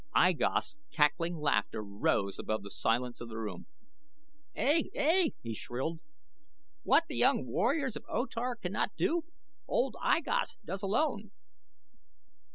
I 0.15 0.33
Gos' 0.33 0.77
cackling 0.91 1.35
laughter 1.35 1.83
rose 1.83 2.39
above 2.39 2.63
the 2.63 2.71
silence 2.71 3.21
of 3.21 3.29
the 3.29 3.37
room. 3.37 3.67
"Ey, 4.55 4.89
ey!" 4.95 5.35
he 5.43 5.53
shrilled. 5.53 6.01
"What 6.81 7.03
the 7.07 7.15
young 7.15 7.45
warriors 7.45 7.95
of 7.95 8.05
O 8.09 8.25
Tar 8.25 8.55
cannot 8.55 8.95
do, 8.97 9.25
old 9.67 9.95
I 10.01 10.21
Gos 10.21 10.57
does 10.65 10.81
alone." 10.81 11.29